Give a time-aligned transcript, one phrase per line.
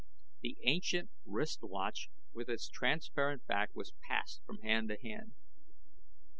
[0.41, 5.33] The ancient wrist watch with its transparent back was passed from hand to hand.